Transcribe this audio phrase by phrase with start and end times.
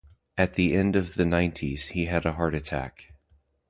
[0.35, 3.13] At the end of the nineties he had a heart attack.